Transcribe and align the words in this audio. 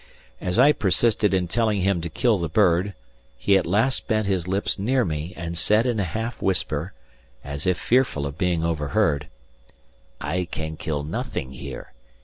As 0.41 0.57
I 0.57 0.71
persisted 0.71 1.31
in 1.31 1.47
telling 1.47 1.81
him 1.81 2.01
to 2.01 2.09
kill 2.09 2.39
the 2.39 2.49
bird, 2.49 2.95
he 3.37 3.55
at 3.55 3.67
last 3.67 4.07
bent 4.07 4.25
his 4.25 4.47
lips 4.47 4.79
near 4.79 5.05
me 5.05 5.31
and 5.37 5.55
said 5.55 5.85
in 5.85 5.99
a 5.99 6.03
half 6.03 6.41
whisper, 6.41 6.93
as 7.43 7.67
if 7.67 7.77
fearful 7.77 8.25
of 8.25 8.35
being 8.35 8.63
overheard: 8.65 9.27
"I 10.19 10.45
can 10.45 10.75
kill 10.75 11.03
nothing 11.03 11.51
here. 11.51 11.93